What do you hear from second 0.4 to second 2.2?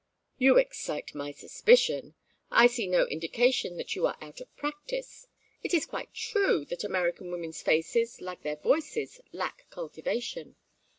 excite my suspicion: